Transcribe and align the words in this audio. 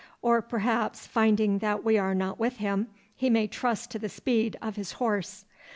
Or, 0.23 0.41
perhaps, 0.41 1.05
finding 1.05 1.59
that 1.59 1.83
we 1.83 1.95
are 1.95 2.15
not 2.15 2.39
with 2.39 2.57
him, 2.57 2.87
he 3.15 3.29
may 3.29 3.45
trust 3.45 3.91
to 3.91 3.99
the 3.99 4.09
speed 4.09 4.57
of 4.59 4.75
his 4.75 4.93
horse. 4.93 5.45